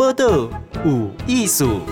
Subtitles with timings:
[0.00, 0.48] 报道
[0.82, 1.82] 有艺术。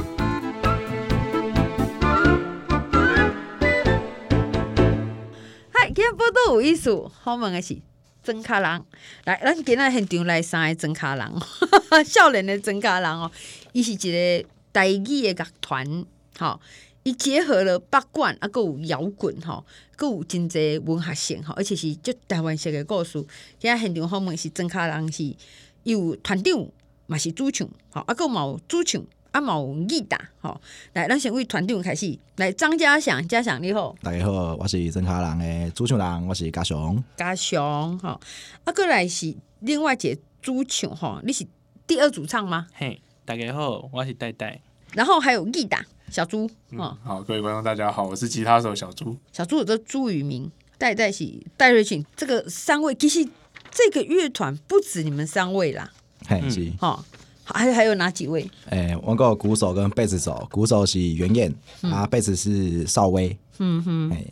[5.71, 7.77] 嗨，今天报道有艺术，好问的是
[8.23, 8.83] 曾卡郎。
[9.27, 11.39] 来，咱今仔现场来三个曾卡郎，
[12.07, 13.31] 少年的曾卡郎哦，
[13.75, 16.07] 伊是一个台语的乐团，
[16.39, 16.59] 吼，
[17.03, 19.67] 伊结合了八卦啊，搁有摇滚，吼，
[19.97, 23.23] 搁有真侪文学性，吼，而且是足台湾式的故事。
[23.59, 25.37] 今仔现场好问是曾卡郎是
[25.83, 26.67] 有团长。
[27.09, 30.61] 嘛是主唱，好，啊，个有主唱，啊，有吉他，好，
[30.93, 38.21] 来，咱先为团长开始，来，张家祥，家祥你好，大家好，我是曾卡郎的主唱人，我是家祥，家祥，好，
[38.65, 41.47] 啊，过来是另外一个主唱，哈，你是
[41.87, 42.67] 第二主唱吗？
[42.75, 44.61] 嘿，大家好，我是戴戴，
[44.93, 51.25] 然后还有吉他小朱，嗯，好，各位观众大家好，我是吉他手小朱，小朱有个朱宇明，戴戴是
[51.57, 53.27] 戴瑞庆，这个三位其实
[53.71, 55.91] 这个乐团不止你们三位啦。
[56.29, 57.03] 嘿，是，好，
[57.43, 58.47] 还还有哪几位？
[58.69, 63.35] 诶，我个鼓手跟贝斯手，鼓手是袁燕，啊，贝斯是邵威。
[63.57, 64.23] 嗯哼，哎，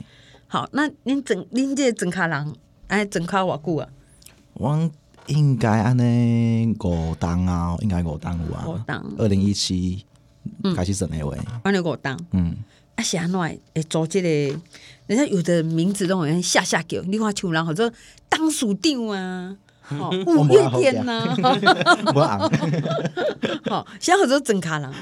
[0.47, 2.55] 好，那您整您这整卡人，
[2.89, 3.89] 哎，整卡偌久啊？
[4.53, 4.91] 我
[5.29, 8.67] 应该安尼五档啊，应该五档有啊。
[8.69, 10.05] 五档，二零一七
[10.77, 12.55] 开始整那位，安尼五档，嗯，
[12.97, 14.61] 啊，是安怎会做这个？
[15.07, 17.91] 人家有的名字都好下下叫，你看像人或者
[18.29, 19.57] 当属长啊。
[19.91, 21.25] 哦，五月天呐，
[22.13, 22.41] 不昂。
[23.71, 24.93] 好，现在好多曾卡郎。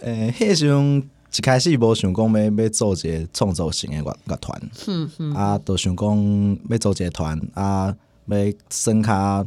[0.00, 0.98] 诶，迄时阵
[1.36, 7.94] 一开始无想讲要要做一个创作型的乐乐团，嗯嗯，啊，都想讲要做一个团，啊，
[8.26, 8.36] 要
[8.68, 9.46] 算较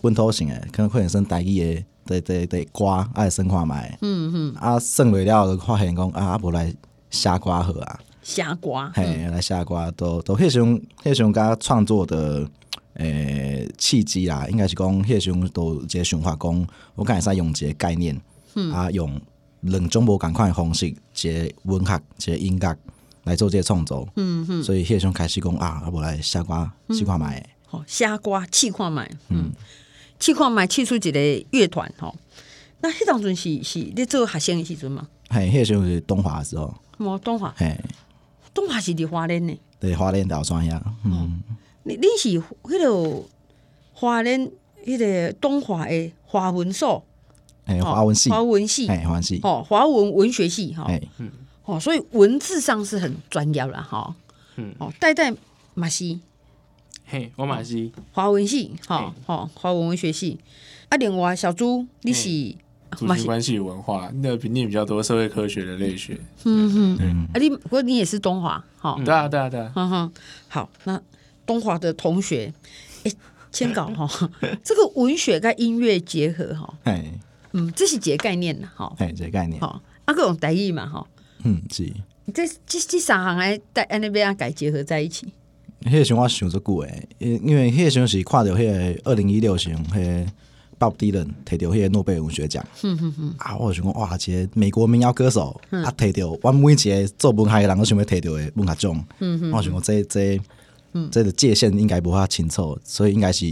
[0.00, 6.72] 本土型的，可能可能算台语的，的的的歌，爱算看觅，嗯嗯，啊，算未了，就发现讲啊，无来
[7.10, 12.46] 写歌好啊，写歌，嘿，来写歌，都都迄时阵，迄时阵甲创作的。
[12.94, 18.20] 诶、欸，契机啦，应该是讲迄时都一个想法，讲我敢会使用一个概念，
[18.54, 19.20] 嗯、啊，用
[19.60, 22.76] 两种无共款的方式，一个文学，一个音乐
[23.24, 24.08] 来做这个创作。
[24.16, 27.26] 嗯嗯，所以迄时开始讲啊，无来写歌试看觅。
[27.66, 29.02] 好，写歌试看觅。
[29.28, 29.52] 嗯，
[30.18, 31.92] 试看觅，试出一个乐团。
[31.98, 32.16] 吼，
[32.80, 35.06] 那迄当阵是是你做学生的时阵嘛？
[35.28, 36.74] 嘿，迄时是东华的时候。
[36.98, 37.54] 冇东华。
[37.56, 37.78] 嘿，
[38.52, 39.56] 东华是伫华联呢？
[39.78, 40.72] 对，花莲岛专业。
[41.04, 41.40] 嗯。
[41.88, 42.28] 你你是
[42.62, 43.22] 迄个
[43.94, 44.50] 华联
[44.84, 47.02] 迄个东华诶华文所，
[47.64, 50.86] 诶华文系，华文系，诶华文系，哦华文文学系哈，
[51.18, 51.30] 嗯，
[51.64, 54.14] 哦所以文字上是很专业啦哈，
[54.56, 55.34] 嗯，哦代代
[55.74, 56.20] 马西，
[57.06, 60.38] 嘿我马西华文系，哈好华文文学系，
[60.90, 62.28] 啊另外小朱你是
[62.96, 70.12] 族群关系文化，那比你比较多社会科学的类学，嗯嗯，啊你不过你也是东华，哈，对啊对啊对啊，嗯哼，
[70.48, 71.00] 好那。
[71.48, 72.52] 东华的同学，
[73.04, 73.12] 哎，
[73.50, 74.30] 签稿哈，
[74.62, 77.10] 这个文学跟音乐结合哈，哎，
[77.54, 78.68] 嗯，这是几个概念呢？
[78.76, 81.06] 哈，哎，几个概念，好，啊，各种代意嘛，哈，
[81.44, 81.90] 嗯，是，
[82.34, 85.26] 这这这三行来在那边啊，改结合在一起。
[85.82, 90.32] 迄个时候我想足久诶，因因为迄个时候是看到迄个二零一六年，迄个
[90.78, 100.38] Bob Dylan 摕到迄个诺贝尔文学奖，嗯嗯嗯，啊，我想讲哇，这个美国民谣歌手啊，摕到我每一个做文学的人都想要摕到的文学奖，嗯嗯，我想讲这这。
[100.92, 103.44] 嗯，这个界限应该不会清楚，所以应该是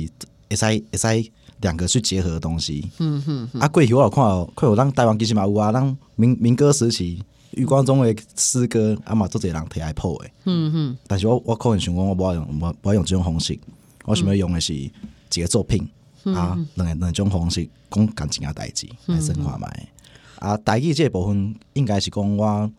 [0.48, 1.30] 会使会使
[1.60, 2.90] 两个去结合的东西。
[2.98, 10.30] 嗯哼，哼，啊，过去我有看到，看有咱台湾其实嘛有啊，咱民民歌时期余光中的诗歌，啊嘛做侪人提来破的。
[10.44, 13.58] 嗯哼，但是我我可能想讲，我不要用，我不要用这种方式，
[14.04, 14.74] 我想要用的是
[15.30, 15.88] 几个作品、
[16.24, 19.70] 嗯、啊，两两种方式讲感情啊代志来升华嘛。
[20.38, 22.70] 啊，代志这个部分应该是讲我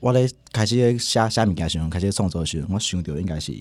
[0.00, 3.52] 我咧开始写写物件时阵，开始创作时阵，我想到应该是。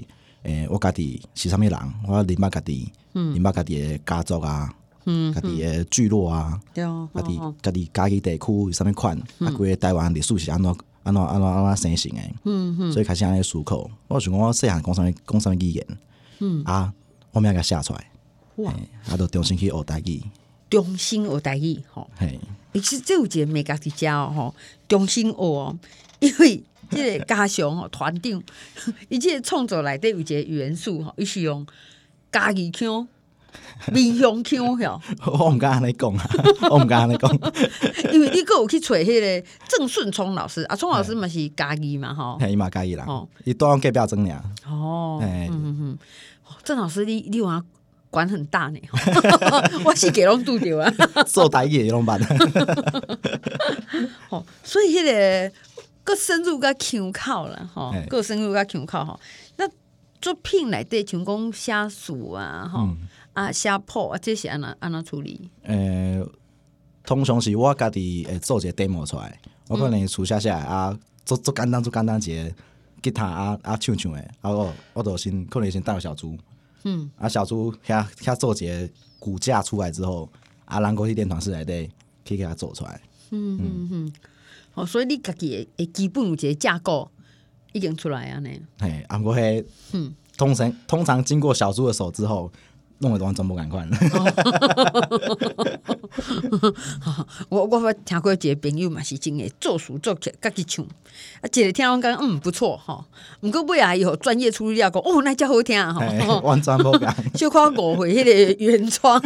[0.43, 1.73] 诶、欸，我家己是啥物人？
[2.07, 4.73] 我林巴家己，林巴家己诶家族啊，
[5.05, 9.15] 家己诶聚落啊，家己家己家己地区有啥物款？
[9.39, 10.69] 啊，规个台湾历史是安怎
[11.03, 12.33] 安怎安怎安怎生成诶？
[12.45, 13.87] 嗯嗯，所以开始安尼思考。
[14.07, 15.87] 我想讲，我细汉讲啥物讲啥物语言？
[16.39, 16.91] 嗯啊，
[17.31, 18.07] 我咪甲写出来。
[18.55, 18.73] 哇！
[19.09, 20.21] 啊，都重新去学台语，
[20.69, 22.09] 重新学台语，吼。
[22.17, 22.39] 嘿，
[22.73, 24.55] 其实这有一个美家己教哦，吼，
[24.87, 25.77] 重新学哦，
[26.19, 26.63] 因为。
[26.91, 28.43] 这个家乡吼团长，
[29.09, 31.65] 伊即个创作内底有一个元素吼，伊是用
[32.31, 33.07] 家己腔、
[33.91, 35.01] 民雄腔吼。
[35.39, 36.29] 我毋敢安尼讲啊，
[36.69, 37.31] 我毋敢安尼讲。
[38.13, 43.05] 因为你阁有去找迄个郑顺聪老师，啊，聪老师嘛是家己嘛吼，嘿，伊嘛家己啦，
[43.45, 44.43] 伊当隔壁庄尔。
[44.67, 45.97] 哦，嗯嗯嗯，
[46.63, 47.63] 郑老师你你话
[48.09, 48.79] 管很大呢，
[49.85, 50.93] 我是给拢拄着啊，
[51.25, 52.19] 做台语也拢办。
[54.29, 55.51] 哦，所以迄个。
[56.03, 59.19] 更深入个腔口了哈，更深入个腔口吼。
[59.57, 59.67] 那
[60.21, 62.97] 作品内底像讲写词啊，吼、嗯、
[63.33, 65.49] 啊写谱啊，这是安怎安怎处理？
[65.63, 66.25] 诶、欸，
[67.03, 72.51] 通常是我家己会做一个 demo 出来，我可能厝写写啊，做做简单做简单一个
[73.01, 76.37] 吉他啊啊唱唱诶，啊我我就先可能先带小猪，
[76.83, 80.29] 嗯，啊小猪遐遐做一个骨架出来之后，
[80.65, 81.89] 啊人过去练团室内底
[82.27, 83.01] 可以给他做出来，
[83.31, 84.13] 嗯嗯嗯，
[84.73, 87.09] 哦，所以你家己诶基本有一个架构
[87.73, 89.63] 已经出来啊呢，嘿，啊过迄，
[89.93, 92.51] 嗯，通常通常经过小猪的手之后。
[93.03, 93.89] 弄的东西真无共款。
[97.49, 100.85] 我我我听过一个朋友嘛，是真诶作词作曲，家己唱。
[100.85, 103.03] 啊，一个听完讲，嗯，不错吼。
[103.41, 106.41] 毋过尾啊，以后专业处理了讲，哦，那真好听吼。
[106.41, 106.99] 完全无共。
[107.33, 108.31] 小可误会迄个
[108.63, 109.19] 原创，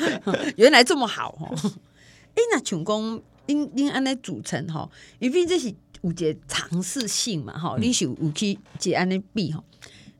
[0.56, 1.54] 原来这么好吼。
[1.54, 5.68] 诶、欸，那像讲，恁恁安尼组成吼，因为这是
[6.02, 9.64] 有一个尝试性嘛吼，你是有去一安尼比吼。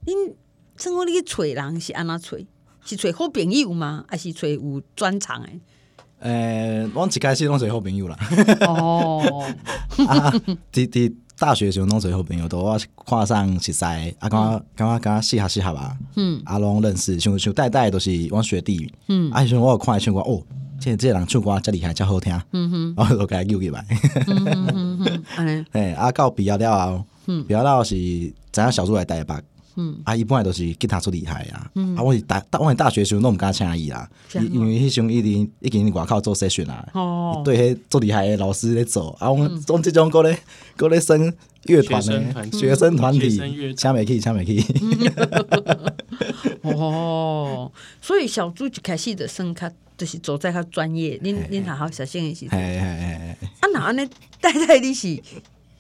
[0.07, 0.33] 恁
[0.77, 1.07] 怎讲？
[1.07, 2.39] 你去找人是安怎找？
[2.85, 4.05] 是找好朋友吗？
[4.09, 5.61] 还是找有专长诶？
[6.21, 8.17] 诶，我一开始拢找好朋友啦。
[8.63, 9.45] 哦，
[10.09, 10.33] 啊，
[10.73, 15.97] 伫伫大学时阵拢找好朋友，都我看上实在，啊，感觉感觉感觉适合适合吧。
[16.17, 18.91] 嗯，啊，拢认识，像像代代都是我学弟。
[19.09, 20.43] 嗯，啊，像我有看伊唱歌，哦，
[20.81, 22.33] 这这人唱歌遮厉害，遮好听。
[22.53, 23.85] 嗯哼，然后就给他揪起来。
[24.27, 29.35] 嗯嗯嗯， 诶，啊，到毕业了后，毕业了后是知影小猪来台北。
[29.81, 40.37] 嗯，啊，伊本来都是吉他出厉害啊，嗯、啊，我是大，我是大学时阵拢毋敢请伊啦，因为迄时阵已经已经外口做 session 啊，哦，对，迄做厉害的老师咧做，啊，我做这种个咧
[40.77, 41.33] 个咧升
[41.67, 44.67] 乐团咧，学生团体，请袂起，请袂起，
[46.75, 47.71] 哦，
[48.03, 54.05] 所以小猪一开始的升较，就是走在较专业，恁恁好好小心一些，嘿嘿嘿，啊，那安尼
[54.43, 55.07] 代代你是，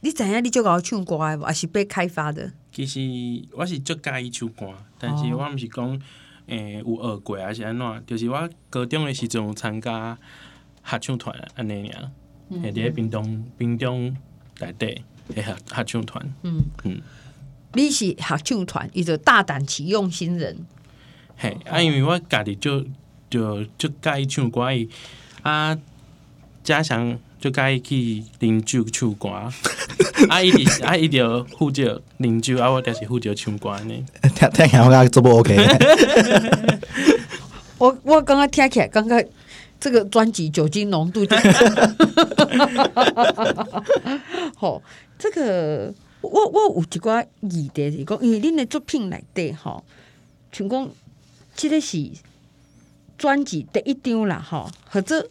[0.02, 2.52] 你知影你就搞唱歌诶，还是被开发的？
[2.78, 6.00] 其实我是足介意唱歌，但是我毋是讲
[6.46, 10.16] 诶、欸、有学过还是安怎，就是我高中诶时阵有参加
[10.82, 12.08] 合唱团安尼尔，
[12.62, 14.16] 诶伫屏东屏东
[14.60, 15.02] 内底
[15.34, 16.24] 诶合合唱团。
[16.44, 17.02] 嗯嗯，
[17.72, 20.64] 你是合唱团，伊就大胆启用新人。
[21.36, 22.86] 嘿，啊，因为我家己就
[23.28, 24.88] 就足介意唱歌伊
[25.42, 25.76] 啊，
[26.62, 27.18] 加上。
[27.40, 29.28] 就该去啉酒唱歌，
[30.28, 33.94] 啊伊直啊伊着负责啉酒，啊我着是负责唱歌呢。
[34.34, 35.56] 听听起来我感觉做不 OK。
[37.78, 39.22] 我我刚刚听起来，刚刚
[39.78, 41.36] 这个专辑酒精浓度就，
[44.56, 44.82] 好，
[45.16, 49.84] 这个我我有一寡疑点是讲，因为恁的作品内底吼，
[50.50, 50.90] 像讲
[51.54, 52.10] 即个是
[53.16, 55.30] 专辑第一张啦，吼，或者。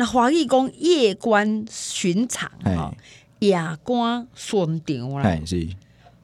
[0.00, 2.90] 那华语讲夜观寻常，哈，
[3.40, 5.38] 夜观顺调啦。
[5.44, 5.68] 是，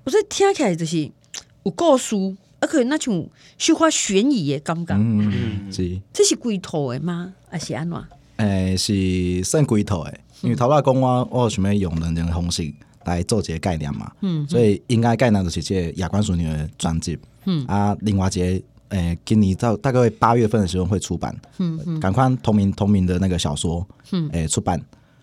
[0.02, 1.02] 我说听起来就是
[1.64, 2.16] 有故事，
[2.58, 3.28] 而且那种
[3.58, 4.94] 虚华悬疑的感觉。
[4.94, 6.00] 嗯，是。
[6.10, 7.34] 这是归套的吗？
[7.50, 8.02] 还是安怎？
[8.38, 12.72] 诶，是算归套的，因为头来讲我我想要用两种方式
[13.04, 14.10] 来做一个概念嘛。
[14.22, 17.18] 嗯，所以应该概念就是这个夜观顺调的专辑。
[17.44, 18.64] 嗯啊，另外一个。
[18.90, 24.80] 诶、欸，今年到大概八月份的时候会出版，嗯嗯，赶快同名同名的那个小说，嗯，诶、欸，出版。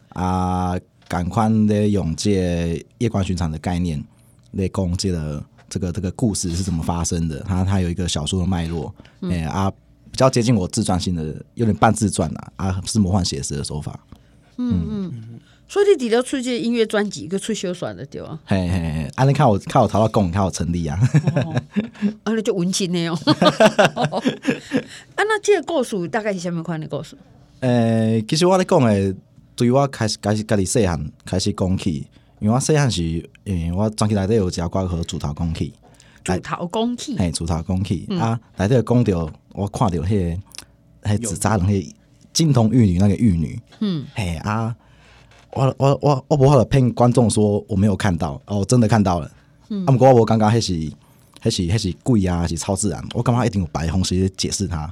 [0.10, 0.78] 啊，
[1.08, 4.04] 赶快的用这夜观寻常的概念
[4.52, 9.72] 来讲这个这个这个故事是怎么发生的，它它有一个小说的脉络，诶、啊，
[10.12, 14.00] 比较接近我自传性的，有点半自传啦，啊，是魔幻写实的手法，
[14.58, 14.86] 嗯。
[14.88, 15.33] 嗯。
[15.74, 18.40] 所以你除了出这音乐专辑，个出小说的对啊？
[18.46, 21.00] 嘿嘿嘿，安尼看我看我头到讲，看我成立啊，
[22.24, 23.18] 啊， 你就文青的哦。
[23.26, 27.18] 啊，那这个故事大概是什么款的故事？
[27.62, 29.12] 诶、欸，其实我咧讲诶，
[29.56, 32.06] 对于我开始开始家己细汉开始讲起，
[32.38, 33.02] 因为我细汉是，
[33.46, 35.74] 诶、欸，我专辑内底有加挂和主头讲起，
[36.24, 40.40] 主头讲起，嘿，主头讲起啊，内底讲到我看到迄、
[41.02, 41.92] 那个，迄纸扎人，迄
[42.32, 44.76] 金童玉女那个玉女，嗯，嘿啊。
[45.56, 49.32] 我我我我不好的骗观众说我没有看到哦，真的看到了。
[49.70, 50.92] 嗯，啊，不过我刚刚还是
[51.40, 53.04] 还是还是鬼啊，还是超自然。
[53.14, 54.92] 我刚刚一定有白红时解释它，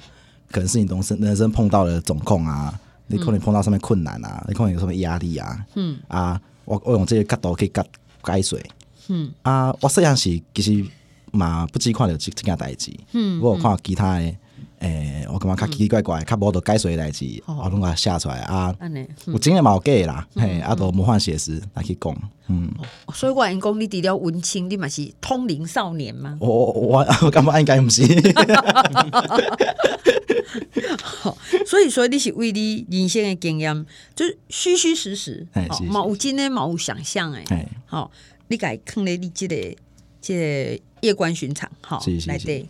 [0.51, 5.65] 可能是你人生人生碰到了总控啊，你可能碰到上面困难啊，你可能有什么压力啊。
[5.75, 7.84] 嗯啊，我我用这个角度去解
[8.24, 8.63] 解水。
[9.08, 10.86] 嗯啊，我虽然是其实
[11.32, 12.91] 嘛不只看到这这件代志。
[13.13, 14.36] 嗯，我有看其他的。
[14.81, 18.75] 诶、欸，我感觉较奇奇怪怪，较无得解说的代志，我拢甲写出来啊。
[19.27, 22.15] 有真诶嘛有假的啦，嘿，啊，都魔幻写实来去讲，
[22.47, 22.67] 嗯。
[23.13, 26.35] 所以我因讲你除了文青，你嘛是通灵少年吗？
[26.41, 28.01] 我我 我感觉应该毋是。
[31.67, 33.85] 所以说你是为你人生的经验，
[34.15, 38.09] 就是虚虚实实，好，嘛有真诶嘛有想象诶，好，
[38.47, 39.55] 你家坑咧你即个
[40.19, 42.65] 即个夜观寻常，好，来对，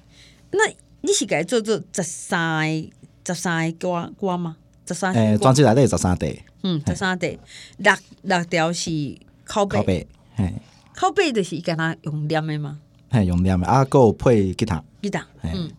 [0.52, 0.60] 那。
[1.02, 2.90] 你是该做做十三
[3.26, 4.58] 十三个歌歌吗？
[4.88, 7.40] 十三，诶，专辑内底十三题，嗯，十三题，
[7.78, 7.94] 六
[8.24, 8.90] 六条是
[9.46, 10.54] 靠背，靠背，嘿，
[10.96, 12.80] 拷贝就是跟他用念的吗？
[13.10, 15.52] 嘿，用念的，啊，还有配吉他，吉他，嘿。
[15.54, 15.72] 嗯，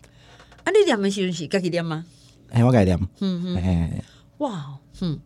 [0.64, 2.04] 啊，你念的时阵是家己念吗？
[2.50, 4.04] 嘿，我家己念，嗯嗯，嘿，
[4.38, 5.20] 哇，嗯，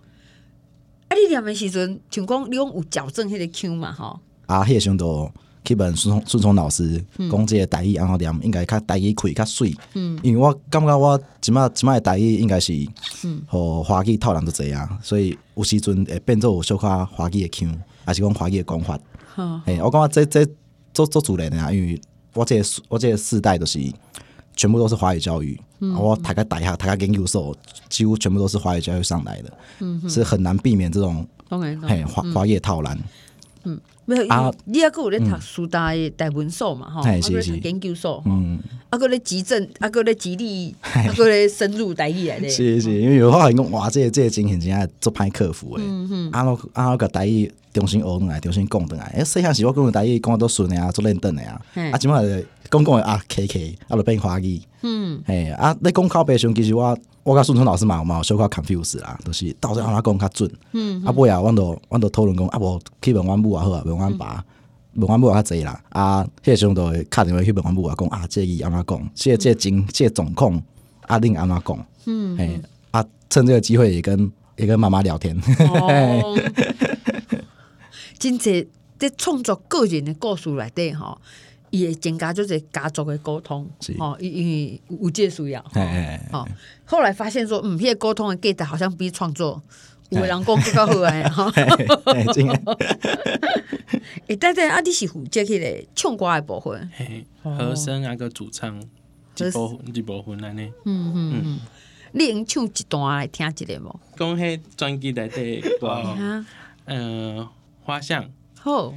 [1.09, 5.31] 啊，你念的时阵，像讲你讲有矫正迄个腔嘛，吼，啊，迄个时阵都
[5.67, 12.73] 去问孙聪孙聪老师，讲这个台语安怎念，应该较台语开较水，嗯，因为我感觉我即马即马的台语应该是，
[13.25, 18.99] 嗯，和华语套人都侪啊，所以有时阵会变做有小可华语的腔，还是讲华语的讲法，
[19.35, 20.47] 吼，嘿，我感觉这这
[20.95, 22.01] 做做自然的啊，因为
[22.33, 23.81] 我这个我这个世代都是
[24.55, 27.55] 全部都是华语教育，我读个大学读个研究所，
[27.89, 32.81] 几乎全部都是华语教育上来的，嗯，是很难避免这种嘿华华语的套
[33.71, 33.81] 栏。
[34.09, 36.89] 没有，啊你还阁有咧读师大的台文所嘛？
[36.89, 42.49] 吼，啊，嘿是是阁咧研究所，嗯，啊，阁咧急诊，啊，阁咧极力，啊，阁咧深入台语来咧。
[42.49, 45.83] 是是，因为有发现讲，哇，这个这个情形真系做歹克服诶。
[45.85, 49.07] 嗯嗯，啊，我啊，我个台语重新学转来，重新讲转来。
[49.17, 51.61] 诶，细汉时我讲台语讲都顺诶啊，做认真诶啊。
[51.75, 52.23] 嘿啊，即摆
[52.71, 54.61] 讲讲诶啊，K K，啊，就变华语。
[54.83, 56.97] 嗯，嘿，啊，你讲拷贝时，其实我
[57.27, 60.49] 我甲孙聪老师嘛嘛有小可 confuse 啦，就是到底安怎讲较准。
[60.71, 64.45] 嗯，啊，尾啊，阮都阮都讨论讲，啊，无去问阮母也好啊，问阮爸。
[64.95, 70.63] 问阮母较济啦，啊，迄个时阵都会敲电话去问阮母啊，讲啊，这伊安怎讲，这个这个情，这个状况，
[71.01, 71.87] 啊，恁安怎讲？
[72.05, 72.61] 嗯，嘿，
[72.93, 75.37] 啊，趁这个机会也跟也跟妈妈聊天。
[75.59, 76.39] 哦，
[78.21, 78.69] 真济
[79.01, 81.21] 在创作个人的故事内底吼，
[81.79, 83.69] 伊会增加就是家族的沟通，
[83.99, 86.47] 哦，因因为有这需要，嘿嘿吼，
[86.85, 89.61] 后来发现说，嗯，迄个沟通的价值好像比创作
[90.11, 91.51] 有的人讲更较好诶，吼。
[92.33, 92.63] 真诶，
[94.29, 100.73] 诶， 等等啊，你是负责迄个唱歌的部分，嘿，和声啊个主唱一部一部分安尼。
[100.85, 101.61] 嗯嗯嗯，
[102.13, 104.01] 你用唱一段来听一下无？
[104.17, 105.63] 讲迄专辑内底
[106.87, 107.49] 嗯，
[107.83, 108.31] 花香。
[108.61, 108.95] 好，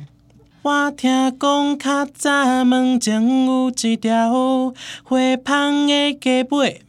[0.62, 4.74] 我听讲较早门前有一条
[5.06, 6.82] 花香的街尾，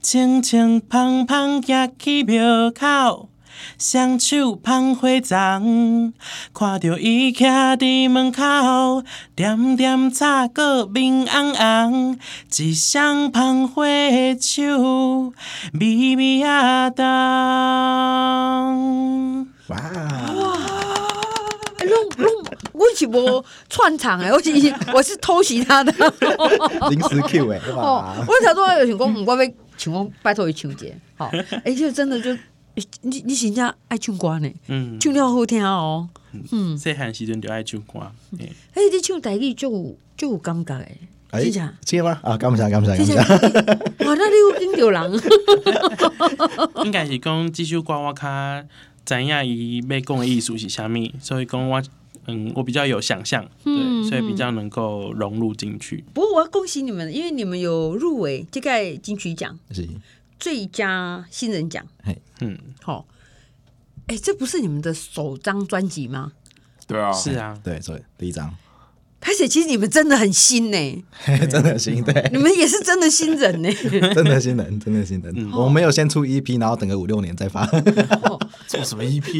[0.00, 3.28] 清清芳芳行去庙口。
[3.78, 6.12] 双手捧花簪，
[6.54, 9.02] 看着伊徛伫门口，
[9.34, 12.16] 点点插果面红红，
[12.56, 15.32] 一双捧花的手，
[15.80, 17.04] 微微啊动。
[19.66, 19.76] 哇，
[21.84, 22.30] 拢拢，
[22.76, 24.50] 我是无串场诶， 我是
[24.94, 25.92] 我是偷袭他的，
[26.90, 29.44] 临时 Q 诶，哦，我头拄仔有想讲，我要
[29.76, 31.30] 像讲拜托伊唱者，好，
[31.64, 32.36] 诶，就真的就。
[33.00, 34.52] 你你真正爱唱歌呢？
[34.68, 36.06] 嗯，唱了好听哦。
[36.52, 38.00] 嗯，细汉时阵就爱唱歌。
[38.38, 38.52] 诶，
[38.92, 40.98] 你唱台语就有就有感觉诶，
[41.32, 42.20] 真正真吗？
[42.22, 43.14] 啊，感谢感谢感谢。
[43.16, 45.20] 哇，那你有听到人？
[46.84, 48.62] 应该是讲这首歌我较
[49.06, 51.82] 知影伊要讲的意思是啥物，所以讲我
[52.26, 56.04] 嗯，我比较有想象，对，所以比较能够融入进去。
[56.12, 59.58] 不过我要恭喜你们，因为你们有入围这个金曲奖。
[59.70, 59.88] 是。
[60.38, 63.06] 最佳新人奖，嘿，嗯，好，
[64.06, 66.30] 哎，这不是你们的首张专辑吗？
[66.86, 68.54] 对啊，是啊，对，所以第一张。
[69.20, 71.04] 而且其实你们真的很新呢，
[71.50, 73.68] 真的很新，对，你们也是真的新人呢，
[74.14, 75.52] 真的新人，真的新人。
[75.52, 77.66] 我们没有先出 EP，然后等个五六年再发。
[78.68, 79.32] 做什么 EP？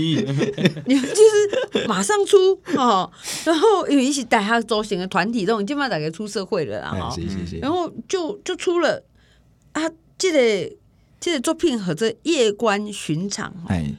[0.87, 3.11] 你们就是马上出哦，
[3.45, 7.17] 然后因为一起带他走行的团体，这种基本上大概出社会了啦，哈，
[7.61, 9.03] 然后就就出了
[9.73, 9.83] 啊，
[10.19, 10.77] 这个。
[11.19, 13.91] 这个作品和这夜观寻常，哎，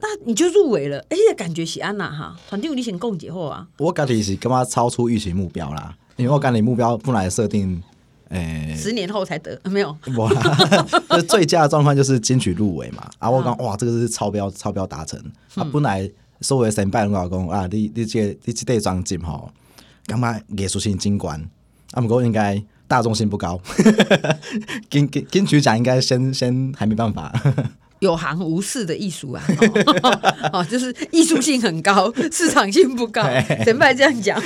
[0.00, 3.66] 那你就入围了，哎，感觉是安娜哈，团队有你先共结后啊。
[3.78, 7.82] 我感觉是干嘛超出预期目标啦，因为我感觉目标本来设定，
[8.28, 9.96] 诶，十年后才得， 没有。
[10.16, 10.86] 我啦，
[11.28, 15.18] 最佳的状况就是金曲入围嘛，啊，我讲哇，这个是超标，超标达成。
[15.54, 16.08] 啊，本来
[16.40, 19.50] 所谓先辈人讲啊，你你这你这对专辑吼，
[20.06, 21.40] 干嘛艺术性景观，
[21.92, 22.62] 啊，不过应该。
[22.88, 23.60] 大众性不高，
[24.88, 27.30] 金金金曲奖应该先先还没办法。
[28.00, 29.42] 有行无市的艺术啊，
[30.52, 33.22] 哦，就是艺术性很高，市场性不高。
[33.64, 34.40] 前辈这样讲，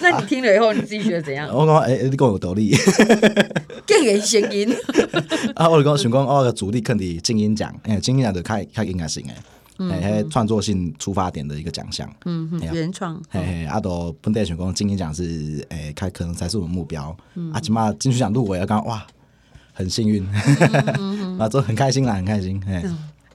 [0.00, 1.48] 那你听了以后你自己觉得怎样？
[1.54, 2.74] 我讲哎，你讲有道理，
[3.86, 4.74] 更有声音。
[5.54, 9.36] 啊，我讲想讲我的主力肯定金音奖，哎，金音奖就开开音乐性哎。
[9.90, 17.14] 哎，创作性出发点的一个奖项，嗯，原创，嘿嘿，阿都本地选工金音奖是，哎，开可能才是我们目标，
[17.52, 19.04] 啊，起码金曲奖入围了，刚哇，
[19.74, 20.26] 很幸运，
[21.38, 22.82] 啊，都很开心啦，很开心，哎，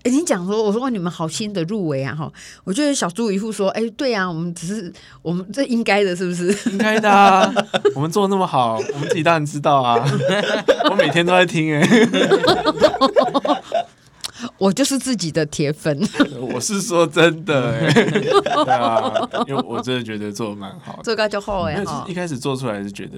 [0.04, 2.32] 哎，你讲说，我说你们好心的入围啊，哈，
[2.64, 4.92] 我觉得小猪一副说，哎，对啊，我们只是
[5.22, 6.72] 我们这应该的，是不是？
[6.72, 7.54] 应该的啊，
[7.94, 10.04] 我们做的那么好，我们自己当然知道啊，
[10.90, 11.88] 我每天都在听，哎。
[14.58, 15.98] 我就是自己的铁粉。
[16.54, 19.12] 我是说真的、欸，对啊，
[19.48, 22.12] 因为我真的觉得做的蛮好的，这个就好哎哈一。
[22.12, 23.18] 一开始做出来是觉得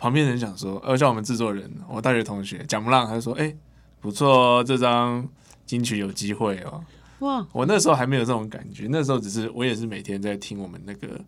[0.00, 3.56] 旁边人讲说，呃，像我们制作人，我大学同学蒋木浪，他就说，哎、欸，
[4.00, 5.28] 不错哦，这张
[5.66, 6.82] 金曲有机会哦。
[7.18, 7.46] 哇！
[7.52, 11.20] 我那时候还没有这种感觉，那时候只是我也是每天在听我们那个，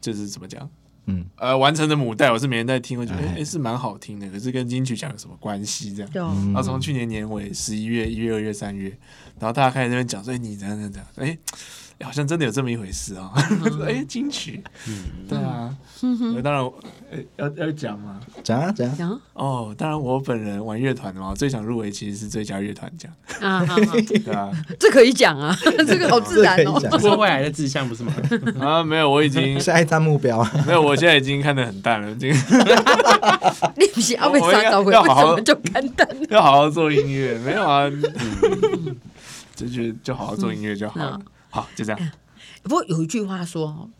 [0.00, 0.70] 就是怎么讲。
[1.06, 5.92] 嗯，呃，完成的母带我是每天在听，我觉得哎、欸、是蛮好听的，可是跟金曲奖有什么关系？
[5.92, 8.96] 这样，然后从去年年尾十一月、一月、二月、三月，
[9.40, 11.38] 然后大家开始在那边讲说，哎，你怎样怎样怎样，哎、欸。
[12.02, 13.30] 好像真的有这么一回事啊！
[13.86, 16.62] 哎、欸，金曲，嗯，对啊，嗯、当然，
[17.12, 18.20] 欸、要要讲吗？
[18.42, 18.94] 讲啊讲啊。
[18.98, 19.20] 讲！
[19.34, 23.10] 哦，当然，我本人玩乐团的嘛，最想入围其实是最佳乐团奖。
[23.40, 23.64] 啊，
[24.24, 25.56] 对啊，这可以讲 啊，
[25.86, 28.12] 这个好自然哦，这是未来的志向不是吗？
[28.60, 32.34] 啊，没有，我已经下一站目标，没有，我现在已经看得很淡了，这个
[33.76, 34.92] 你不是要被杀到会？
[34.92, 36.08] 为什么就看淡？
[36.30, 38.96] 要好好做音乐，没有啊，嗯、
[39.54, 40.98] 就觉得就好好做音乐就好。
[41.00, 42.12] 了，嗯、好，就这样。
[42.62, 43.90] 不过有一句话说，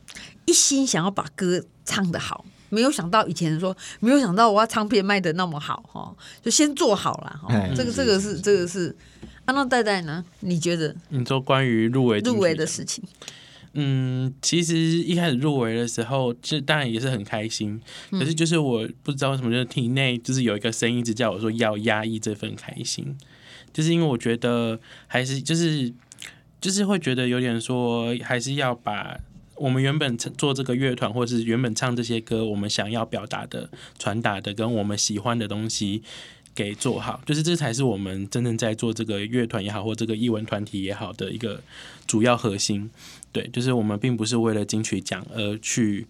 [0.46, 7.68] 一心想要把歌唱得好，没有想到以前说，没有想到我要唱片卖的那么好哈，就先做好了哈。
[7.76, 8.96] 这个这个是这个是，
[9.44, 10.24] 安娜戴戴呢？
[10.40, 10.96] 你觉得？
[11.10, 13.04] 你说关于入围入围的事情？
[13.74, 17.78] 嗯，其实一开始入围的时候，其实当然也是很开心，
[18.12, 23.14] 可是就是我不知道为什么，就是体内就是有一个声音一直叫我说要压抑这份开心，
[23.72, 25.92] 就是因为我觉得还是就是。
[26.62, 29.18] 就是会觉得有点说，还是要把
[29.56, 36.02] 我们原本做这个乐团，或是原本唱这些歌，我们想要表达的、传达的，跟我们喜欢的东西
[36.54, 37.20] 给做好。
[37.26, 41.60] 就是这才是我们真正在做这个乐团也好，或这个艺文团体也好的一个
[42.06, 42.88] 主要核心。
[43.32, 46.06] 对，就是我们并不是为了金曲奖而去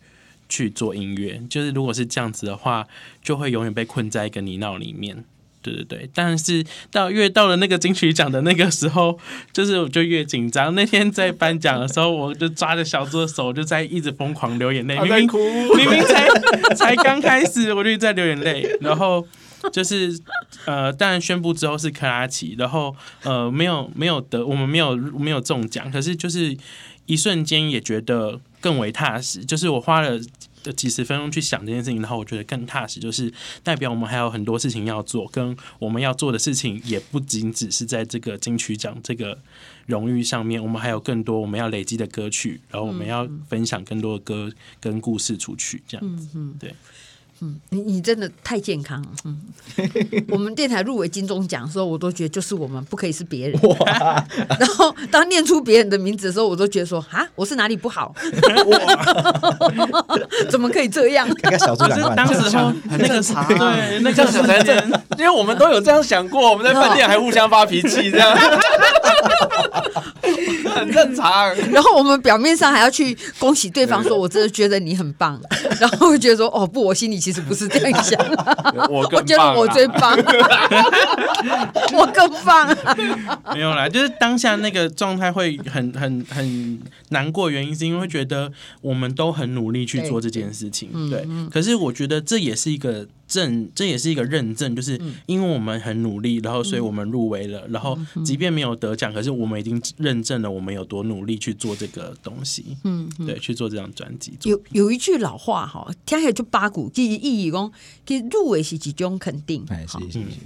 [0.50, 1.42] 去做音乐。
[1.49, 2.87] 就是如果是这样子的话，
[3.23, 5.25] 就会永远被困在一个泥淖里面。
[5.62, 9.19] 对对对，但是到越到了那个金曲奖的那个时候，
[9.52, 10.75] 就是我就越紧张。
[10.76, 14.99] 那天在颁奖的时候，我就抓着小猪的手，就在一直疯狂流眼泪。
[14.99, 15.28] 明明
[15.76, 16.26] 明明才
[16.75, 18.69] 才刚开始，我就在流眼泪。
[18.80, 19.26] 然后
[19.73, 20.19] 就是
[20.65, 26.56] 呃，当然宣布之后是克拉奇，然后呃没有没有得，我们没有没有中奖，可是就是
[27.06, 29.45] 一瞬间也觉得更为踏实。
[29.45, 30.21] 就是我花了。
[30.62, 39.38] 的几十分钟去想这件事情，然后我觉得更踏实，就是代表我们还有很多事情要做，跟我们要做的事情也不仅只是在这个金曲奖这个
[39.86, 46.70] 荣誉上面，我们还有更多我们要累积的歌曲，然后我们要分享更多的歌跟故事出去，这样子，对。
[46.70, 46.76] 嗯，
[47.71, 49.09] 你你真的太健康了。
[49.25, 49.41] 嗯，
[50.31, 53.61] 我们电台入围金钟奖的时候，我都觉得就是我们不可以是别人。
[53.63, 54.25] 哇！
[54.59, 58.15] 然后当念出别人的名字的时候，我都觉得说啊，我是哪里不好？
[60.50, 61.26] 怎么可以这样？
[61.43, 64.76] 看看小猪两当时候那个茶，对，那个小才真，
[65.19, 68.37] 因为我们都有这样想过，我们在饭店还互相发脾气，这样
[70.73, 71.54] 很正常。
[71.71, 75.39] 然后我们表面上还要去恭喜对方，说我真的觉得你很棒。
[75.78, 77.43] 然后会觉得说哦不，我心里其实。
[77.43, 78.17] 不是这样想，
[78.89, 80.17] 我我觉得我最棒，
[81.93, 82.73] 我更棒。
[83.52, 91.26] 没有啦，就是当下那个状态会很很很难过，原因是因为会觉得我们都很努力去做这件事情，对。
[91.50, 93.08] 可是我觉得这也是一个。
[93.32, 104.34] 证，这也是一个认证，就是因为我们很努力，然后所以我们入围了，然后即便没有得奖，可是我们已经认证了我们有多努力去做这个东西，嗯，对，去做这张专辑。
[104.42, 107.73] 有有一句老话哈，听起来就八股，其实意义讲，
[108.04, 109.99] 其实入围是一种肯定，好，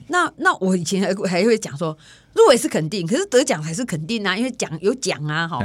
[0.06, 1.98] 那那我以前还还会讲说，
[2.36, 5.58] 入围是肯定，可是得奖还是肯定啊，因为奖有奖啊，哈，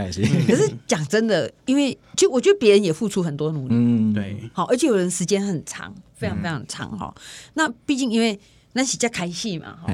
[0.48, 5.94] 可是讲真的，因为就我觉得别人也付出很多努力，嗯，对，好，而且有人时间很长。
[6.22, 7.22] 非常非常长哈，嗯、
[7.56, 8.40] 那毕竟因为
[8.74, 9.92] 那是在开戏嘛哈，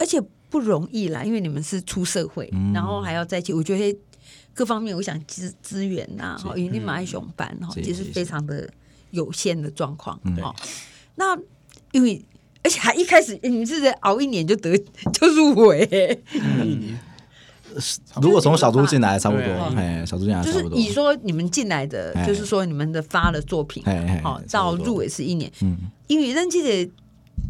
[0.00, 3.96] 而且不容易啦，因为你们是出社会，嗯、然后还要在一起，我觉得
[4.52, 8.68] 各方面我想资资源呐，哈是，因为你买熊班哈，其实非常的
[9.12, 10.52] 有限的状况哈。
[10.58, 10.68] 嗯、
[11.14, 11.38] 那
[11.92, 12.20] 因为
[12.62, 14.76] 而且还一开始你们是在熬一年就得
[15.12, 16.98] 就入围，嗯。
[18.20, 19.44] 如果从小猪进来差不多，
[19.76, 23.80] 哎，小猪进来就是你说你们进来的，就是说你们的发的作品，
[24.24, 25.76] 好到入围是一年，嗯，
[26.08, 26.92] 因为任记的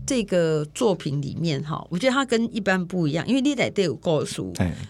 [0.06, 4.42] 这个作品里面哈，我觉得它跟一般不一样，因为你来都有故事，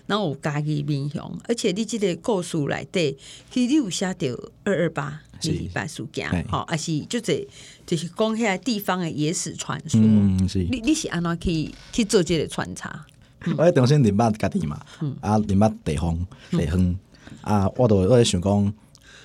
[0.07, 3.17] 然后有家己英雄，而且你记得故事来对，
[3.53, 7.47] 其实你有写到二二八礼拜事件，好，而是就是
[7.91, 10.61] 就是讲起来地方的野史传说，嗯，是。
[10.71, 13.05] 你你是安怎去去做这个穿插？
[13.59, 14.81] 我喺重新认捌家己嘛，
[15.21, 16.17] 啊认捌地方
[16.53, 16.97] 地方。
[17.41, 18.73] 啊，我都我在想讲，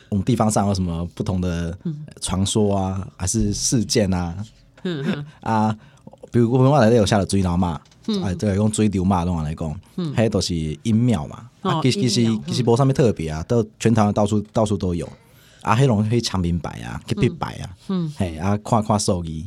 [0.10, 1.78] 我们地方上有什么不同的
[2.22, 4.36] 传说啊，还是事件啊？
[4.82, 5.78] 嗯啊，
[6.32, 7.80] 比如我我来这有下了追脑嘛，
[8.24, 11.48] 啊，这个用水流嘛拢来讲，迄都是阴庙嘛。
[11.62, 15.08] 啊，其实其实其实无啥物特别啊，都全台湾到处到处都有。
[15.66, 18.14] 啊，迄种可以抢明白啊，去必白啊，嗯。
[18.18, 19.46] 嘿，啊，看看手艺，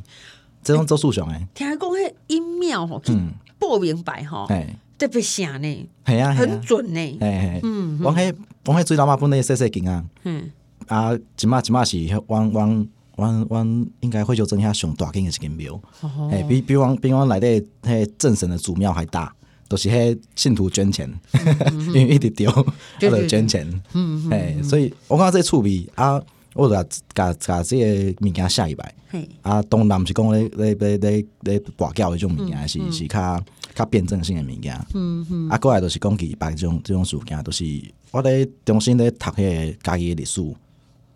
[0.62, 1.46] 这种做数上诶。
[1.54, 4.46] 听讲迄音庙吼，嗯，报明白吼，
[4.98, 8.34] 特别响呢，系啊，很准呢，嘿，嗯，往迄
[8.66, 10.50] 往迄水流马本来细细间啊，嗯，
[10.88, 12.86] 啊，即马即马是往往。
[13.18, 15.80] 阮阮应该会就真下上大间的一间庙，
[16.30, 19.34] 哎，比比往比往内底迄正神的祖庙还大，
[19.68, 21.08] 都是迄信徒捐钱，
[21.88, 22.50] 因为一直丢，
[22.98, 26.20] 他就捐钱，嗯哎，所以我看这趣味啊，
[26.54, 26.74] 我就
[27.14, 28.94] 甲甲这个物件写一摆，
[29.42, 35.48] 啊，当然毋是讲咧咧咧咧咧跋筊迄种物件，是是较较辩证性的物件，嗯嗯。
[35.50, 37.64] 啊，过来都是讲几摆这种这种事件，都是
[38.10, 40.42] 我咧重新咧读迄个家己的历史，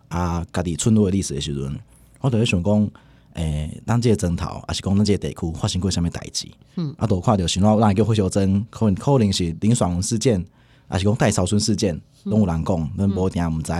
[0.09, 1.79] 啊，家己村落的历史的时阵。
[2.21, 2.91] 我就咧想讲，
[3.33, 6.47] 诶、欸，咱即个庄头，还是讲咱即个地区发生过啥物代志？
[6.75, 10.45] 嗯，啊，都看着，想到咱叫火烧针，可能可能是林爽文事件，
[10.87, 13.71] 还是讲戴少春事件，拢有人讲，咱无定毋知。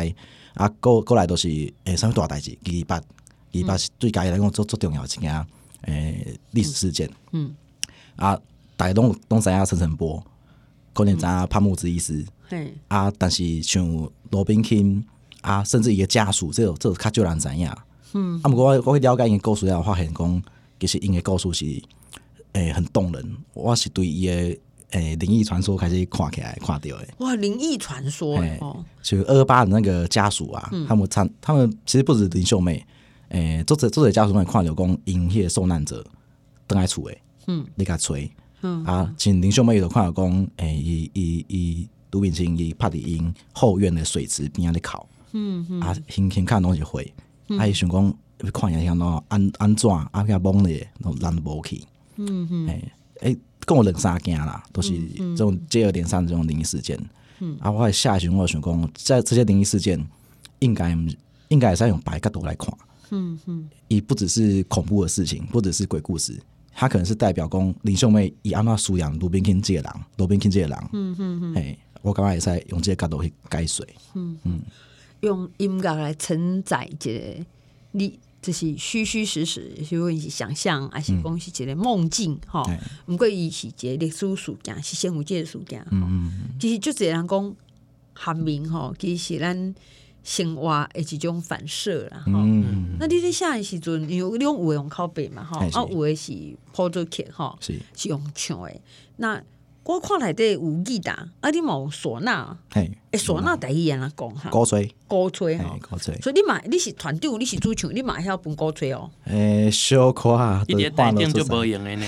[0.56, 1.48] 啊，过过来都是
[1.86, 2.58] 诶，啥物大代志？
[2.66, 5.32] 二二八，二二八是对家己来讲最最重要一件，
[5.82, 7.10] 诶、欸，历史事件。
[7.32, 7.54] 嗯，
[8.16, 8.40] 啊，
[8.76, 10.24] 大家拢拢知影陈澄波，
[10.94, 12.26] 可能知影潘木子医师。
[12.50, 13.88] 嗯，啊，但是像
[14.30, 15.04] 罗宾鑫，
[15.42, 17.72] 啊，甚至伊个家属，这个这个较少人知影。
[18.14, 20.44] 嗯，啊，毋过我我去了解因故事了，发现讲
[20.80, 21.66] 其实因个故事是
[22.54, 23.38] 诶、欸、很动人。
[23.54, 24.34] 我是对伊个
[24.92, 27.08] 诶灵异传说开始看起来看到诶。
[27.18, 28.60] 哇，灵异传说诶，
[29.02, 32.86] 就二二八的那个家属啊，嗯、他们参他们其实不止林秀妹，
[33.30, 36.06] 诶、欸，作者作者家属们看到讲因迄个受难者
[36.68, 38.30] 倒来厝诶，嗯，你甲吹，
[38.62, 47.12] 嗯啊，像林秀妹有看到讲，诶，伊伊伊杜炳清伊拍伫因后院的水池边仔咧哭，嗯嗯，啊，轻轻看东西会。
[47.58, 47.68] 啊！
[47.68, 48.14] 伊想讲，
[48.52, 50.10] 看一下喏，安安怎啊？
[50.14, 51.82] 遐懵咧，拢人无去。
[52.18, 52.68] 嗯嗯。
[52.68, 57.00] 诶诶，跟我两三件啦，都是这种接二连三的这种灵异事件。
[57.40, 57.58] 嗯。
[57.60, 60.06] 啊，我下一巡我想讲，在这些灵异事件，
[60.60, 60.98] 应该
[61.48, 62.74] 应该也是要用白角度来看。
[63.12, 63.70] 嗯嗯。
[63.88, 66.42] 伊不只是恐怖的事情，不只是鬼故事，
[66.74, 70.78] 它可能是代表讲林秀妹以安怎收养罗宾鑫这个人，罗宾鑫这个人。
[70.92, 71.56] 嗯嗯嗯。
[71.56, 73.86] 哎，我感觉也是用这个角度去解说。
[74.16, 74.62] 嗯嗯。
[75.24, 77.46] 用音乐来承载一个，
[77.92, 82.38] 你这是虚虚实实，是问是想象，还是讲是一个梦境？
[82.46, 85.86] 吼、嗯，毋过伊是一个历史事件，是先有即个事件。
[85.92, 87.56] 嗯，其实就这人讲，
[88.14, 89.76] 含名哈，其实是咱
[90.26, 92.26] 生活的一种反射啦。
[92.28, 96.34] 嗯，那你在写的时阵，因为你用有的用拷贝嘛，吼，啊，有的是
[96.74, 98.76] 铺做客，哈，是是用唱的。
[99.16, 99.42] 那
[99.86, 104.50] 我看内底有吉他，啊，你冇唢呐，诶，唢呐第一安怎讲哈？
[104.50, 106.16] 鼓吹，鼓吹哈，鼓吹。
[106.22, 109.10] 所以你嘛，你是团长，你是主唱，你嘛还要分鼓吹哦。
[109.26, 112.06] 诶，小可一点带点就无用的呢，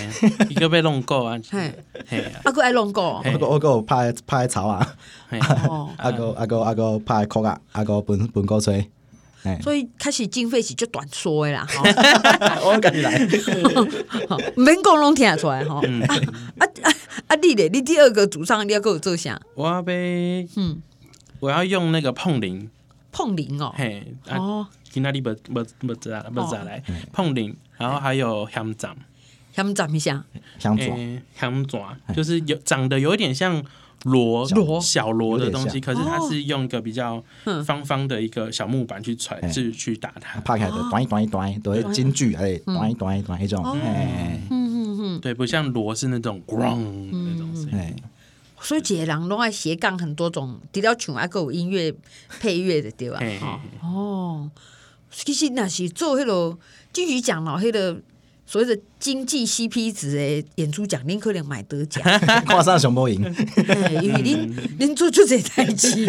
[0.49, 1.73] 伊个要弄鼓啊，嘿，
[2.07, 4.95] 嘿，啊个爱弄鼓，我个我个拍拍草啊，
[5.97, 8.89] 啊个啊个啊个拍鼓啊，啊个分分鼓吹。
[9.61, 11.67] 所以开始经费是就短说的啦，
[12.65, 13.15] 我赶紧来，
[14.57, 15.75] 免讲拢听得出来吼。
[15.75, 15.83] 啊
[16.57, 16.91] 啊啊！
[17.41, 19.39] 你咧，你第二个主唱你要给我做啥？
[19.55, 20.81] 我要被嗯，
[21.39, 22.69] 我要用那个碰铃，
[23.11, 26.81] 碰铃哦，嘿哦，今天你不不不知道不知道来。
[27.11, 28.95] 碰铃，然后还有香掌，
[29.53, 30.23] 香掌一下，
[30.59, 30.95] 香爪，
[31.37, 33.63] 香爪就是有长得有一点像。
[34.05, 34.79] 螺螺。
[34.79, 37.23] 小螺的东西，可是它是用一个比较
[37.65, 40.39] 方方的一个小木板去揣，去去打它。
[40.41, 44.39] 拍开的，短一短一断，都是金句哎，短一短一短一种，哎，
[45.21, 46.57] 对，不像锣是那种咣
[47.11, 47.95] 那种声音。
[48.59, 51.93] 所以这些人拢爱斜杠很多种，除了唱还有音乐
[52.39, 53.19] 配乐的对吧？
[53.81, 54.49] 哦，
[55.11, 56.57] 其实那是做迄个
[56.91, 58.01] 继续讲了迄个。
[58.47, 62.03] 所谓的经济 CP 值诶，演出奖您可能买得奖，
[62.45, 63.19] 跨上熊猫赢，
[64.03, 66.07] 因为 您您做出这台机，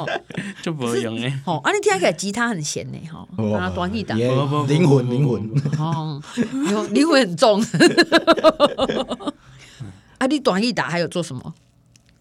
[0.62, 1.32] 就不会用诶。
[1.46, 6.22] 哦，啊，你听起来吉他很闲呢，吼，啊，短一打，灵魂灵魂，哦，
[6.92, 7.62] 灵魂很重。
[10.18, 11.54] 啊，你短一打还有做什么？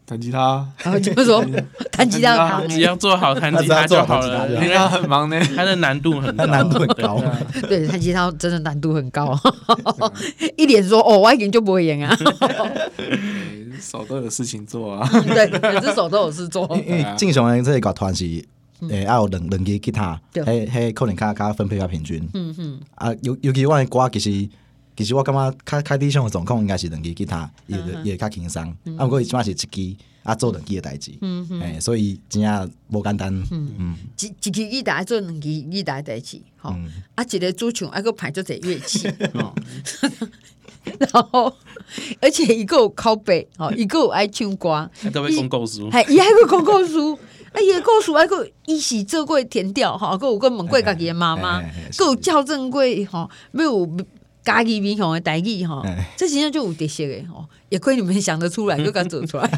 [0.10, 1.45] 弹吉他，然后就说
[1.91, 4.48] 弹吉他，只要做好弹吉他就好了。
[4.48, 7.24] 人家很忙呢，他的难度很，难度很高。
[7.67, 9.39] 对，弹吉他真的难度很高。
[10.58, 12.17] 一脸说哦，我一点就不会演啊。
[13.80, 15.08] 手都有事情做啊。
[15.28, 16.67] 对，每只手都有事做。
[16.88, 18.26] 因为正常人这个乐团是
[18.89, 22.28] 诶，要有两两支吉他，嘿嘿，可能较较分配较平均。
[22.34, 22.80] 嗯嗯。
[22.95, 24.50] 啊，尤尤其我的歌其实。
[24.99, 28.62] 其实我感觉开开低上的状况应该是两支吉他，也也较轻松。
[28.97, 31.13] 啊，不过伊起码是一支啊做两支的代志，
[31.62, 33.33] 哎，所以真正无简单。
[33.49, 36.75] 嗯，一一支吉他做两支吉他代志，吼，
[37.15, 39.55] 啊，一个主唱还佫派做者乐器， 吼，
[40.99, 41.55] 然后
[42.19, 46.97] 而且一个靠背哦，一个爱唱歌，都会讲故事，还也还会讲故事，
[47.55, 51.62] 哎呀，故事还个伊是做过填调哈，个有个问过家己的妈妈，
[51.97, 53.88] 个有校正过吼，没有
[54.43, 55.84] 家己民雄的台语吼，
[56.17, 59.49] 这实际上就有特色的吼，也亏你们想得出来， 就敢走出来。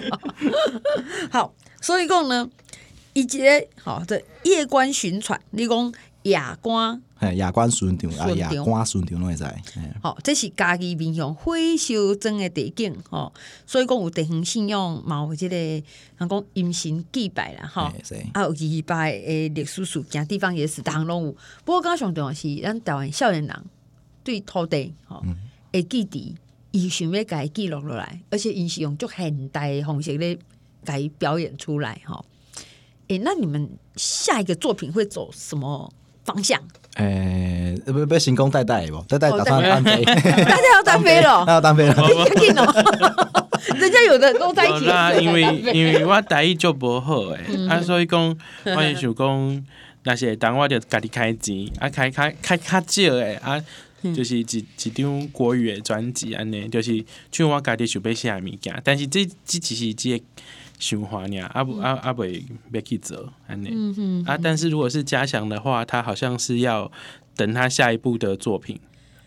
[1.30, 2.48] 好，所以讲呢，
[3.12, 7.02] 一节吼这夜观巡船，你讲夜观。
[7.26, 9.44] 嘿，夜观巡场啊，夜观巡场拢会知。
[10.00, 13.32] 好，这是家己面向火烧庄的地景吼，
[13.66, 15.84] 所以讲有地方信仰，嘛有即个人
[16.18, 17.92] 讲阴神祭拜啦，吼，
[18.32, 21.32] 啊有祭拜诶历史事件，地方也是，逐项拢有。
[21.64, 23.64] 不过刚上重要是，咱台湾少年人
[24.22, 25.22] 对土地吼
[25.72, 26.34] 会记忆，
[26.70, 30.38] 伊想要家记录落来，而且伊是用足现代的方式咧，
[30.84, 32.24] 家表演出来吼。
[33.08, 35.92] 诶、欸，那你们下一个作品会走什么
[36.24, 36.60] 方向？
[36.96, 41.94] 诶、欸，不不，行宫带带不，带带打算单飞，大家 要单飞了， 要单飞了，
[43.76, 44.86] 人家有的都在一起。
[45.22, 45.42] 因为
[45.74, 49.64] 因为我台语就不好诶，嗯、啊，所以讲我就想讲，
[50.04, 53.62] 那些当我就家己开钱，啊，开开开较少诶，啊，
[54.14, 60.24] 就是一一张国语诶专辑安尼，就是像我家己想要写物件，但是这这只是这个。
[60.78, 63.70] 循环呀，阿不阿阿伟别去走，安内
[64.24, 64.36] 啊。
[64.36, 66.90] 但是如果是嘉祥的话，他好像是要
[67.34, 68.78] 等他下一部的作品，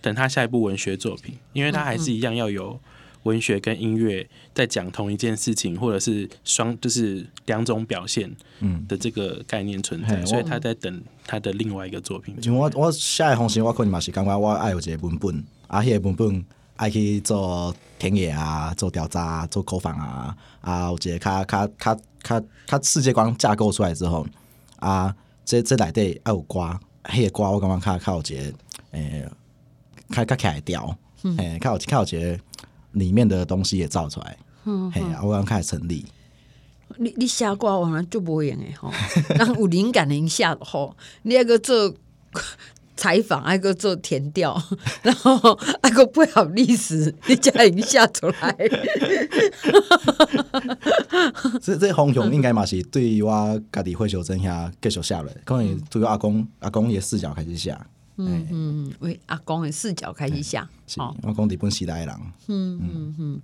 [0.01, 2.79] 等他下一部文学作品，因为他还是一样要有
[3.23, 8.31] 文学跟音乐在讲同一件事情，或者是双就是两种表现
[8.87, 12.39] 的这个概念存在，所以他在等他的另外一个作品。
[12.39, 16.45] 就我我下一封信，我可能嘛是感觉我爱有一个文本，啊，迄个文本。
[16.79, 24.25] 爱去做田野啊，做调查，做口访啊，啊，有一个较较较较较世界观架构出来之后，
[24.77, 25.13] 啊，
[25.43, 28.57] 这这内底爱有歌，迄个歌我感觉较较有一个
[28.91, 29.29] 诶，
[30.09, 30.97] 较较起来调，
[31.37, 32.39] 诶，较有较有一个
[32.93, 36.05] 里面的东西也造出来，嘿，我感觉开始成立。
[36.97, 38.89] 你你写歌完了就不会用诶吼，
[39.35, 41.93] 然后有灵感的一下吼，你那个做。
[42.99, 44.61] 采访，还个做填调，
[45.01, 45.37] 然后
[45.81, 48.53] 还个背好历史，你叫一下出来。
[51.61, 57.87] 这这方向应该嘛是对于我家己会修正下继续下来，可能对于阿公阿公的视角开始下。
[58.17, 60.67] 嗯嗯，为阿公的视角开始下。
[60.85, 62.15] 是，我讲日本时代的人。
[62.47, 63.41] 嗯嗯嗯。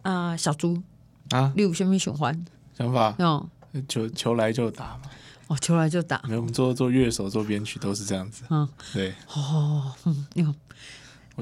[0.00, 0.82] 啊，小猪
[1.28, 2.34] 啊，你有什么想法？
[2.76, 3.14] 想法？
[3.18, 3.46] 哦，
[3.86, 5.02] 球球来就打嘛。
[5.48, 6.22] 哦，球来就打。
[6.26, 8.44] 没有，我们做做乐手、做编曲都是这样子。
[8.50, 9.12] 嗯，对。
[9.34, 10.54] 哦，嗯，有。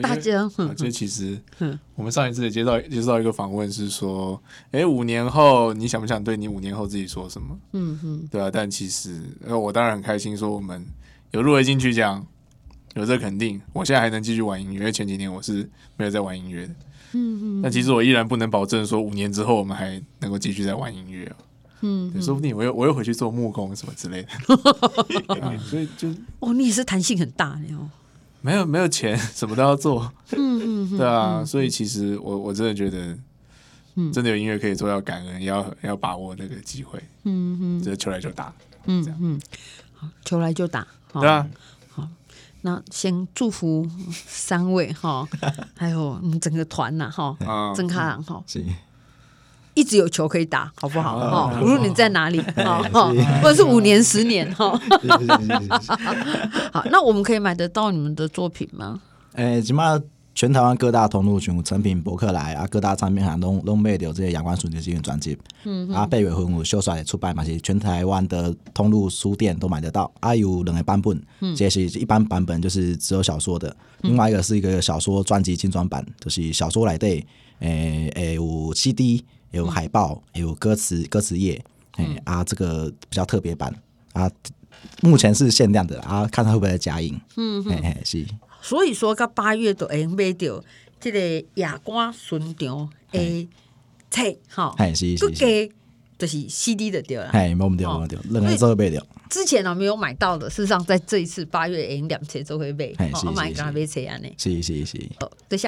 [0.00, 1.38] 大家，我觉得其实，
[1.94, 7.58] 我们上一次也接到接到一个访问，是说，哎，五年后你想不想对你五年后自己说什么？
[7.72, 8.50] 嗯嗯，对啊。
[8.50, 10.82] 但其实，我当然很开心，说我们
[11.32, 12.26] 有入围金曲奖，
[12.94, 16.74] 有这肯定，我现在还能继续玩音乐，因为前几年我是没有在玩音乐的。
[17.12, 17.62] 嗯嗯。
[17.62, 21.30] 但其实我依然不能保证说五年之后我们还能够继续在玩音乐。
[21.82, 26.08] 嗯，说不定我又我又回去做木工什么之类的， 所以就
[26.40, 27.90] 哦，你也是弹性很大哦。
[28.40, 30.12] 没有没有钱， 什么都要做。
[30.30, 33.16] 嗯嗯，对啊，所以其实我我真的觉得，
[34.12, 36.98] 真的有音乐可以做，要感恩，要要把握那个机会。
[37.24, 38.52] 嗯嗯，这求来就打。
[38.86, 39.40] 嗯嗯，
[39.94, 40.84] 好，球来就打。
[41.12, 41.46] 对啊，
[41.90, 42.08] 好，
[42.62, 45.28] 那先祝福三位哈，
[45.76, 47.36] 还有我们整个团呐哈，
[47.76, 48.42] 曾卡朗哈。
[49.74, 51.18] 一直有球可以打，好不好？
[51.18, 52.82] 哈，无论你在哪里，哈，
[53.42, 54.78] 或者是五年、十年， 哈。
[56.72, 59.00] 好，那我们可以买得到你们的作品吗？
[59.34, 59.98] 诶，起码
[60.34, 65.38] 全台湾各大通路，像成品、博客来啊，各大唱片行拢拢买到这些《阳光纯洁》这张专辑。
[65.64, 70.12] 嗯啊，八月份有小帅出版嘛，是全台湾的通路书店都买得到。
[70.20, 71.18] 啊，有两个版本，
[71.56, 73.70] 这是一般版本，就是只有小说的；
[74.02, 77.24] 另外一个是一个小说专辑精装版，就是小说来对，
[77.60, 79.24] 诶诶有 CD。
[79.52, 81.62] 有海报，有歌词，歌词页，
[81.92, 83.74] 哎、嗯、啊，这个比较特别版
[84.12, 84.30] 啊，
[85.00, 87.18] 目前是限量的啊，看他会不会再加印。
[87.36, 88.26] 嗯嘿嘿，是。
[88.60, 90.62] 所以说，到八月都会买到
[91.00, 91.18] 这个
[91.54, 93.48] 夜观巡场的
[94.10, 95.72] 册，哈，哎是是是，
[96.16, 99.04] 就是 CD 的掉了，哎，没掉没掉，任何时候买掉。
[99.28, 104.96] 之前呢没有买到的，事实上在这一次八月 N 两册都会被，我买刚买册安尼，是是是。
[105.20, 105.58] 哦，等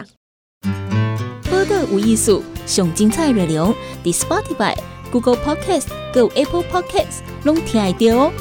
[1.65, 3.75] 个无艺术，上精彩内容，
[4.05, 4.75] 伫 Spotify、
[5.11, 8.33] Google Podcast、Go Apple Podcasts，拢听得到哦。